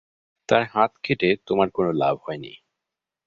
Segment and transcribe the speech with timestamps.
[0.49, 2.53] তার হাত কেটে তোমার কোন লাভ হয়নি।